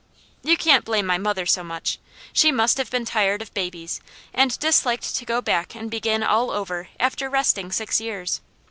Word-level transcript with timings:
You 0.41 0.57
can't 0.57 0.83
blame 0.83 1.05
my 1.05 1.19
mother 1.19 1.45
so 1.45 1.63
much. 1.63 1.99
She 2.33 2.51
must 2.51 2.79
have 2.79 2.89
been 2.89 3.05
tired 3.05 3.39
of 3.43 3.53
babies 3.53 4.01
and 4.33 4.57
disliked 4.57 5.15
to 5.15 5.25
go 5.25 5.41
back 5.43 5.75
and 5.75 5.91
begin 5.91 6.23
all 6.23 6.49
over 6.49 6.89
after 6.99 7.29
resting 7.29 7.71
six 7.71 8.01
years. 8.01 8.41